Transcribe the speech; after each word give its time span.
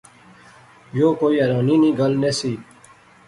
یو 0.97 1.09
کوئی 1.19 1.35
حیرانی 1.41 1.75
نی 1.81 1.89
گل 1.99 2.13
نہسی 2.21 2.53